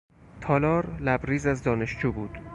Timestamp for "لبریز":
0.99-1.47